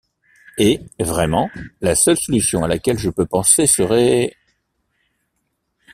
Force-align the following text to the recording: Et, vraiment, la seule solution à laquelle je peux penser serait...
Et, 0.57 0.81
vraiment, 0.99 1.51
la 1.81 1.93
seule 1.93 2.17
solution 2.17 2.63
à 2.63 2.67
laquelle 2.67 2.97
je 2.97 3.11
peux 3.11 3.27
penser 3.27 3.67
serait... 3.67 4.35